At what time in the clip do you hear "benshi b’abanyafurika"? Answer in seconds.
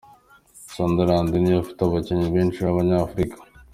2.35-3.37